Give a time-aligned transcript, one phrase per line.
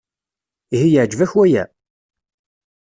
[0.75, 1.63] Ihi yeɛjeb-ak waya?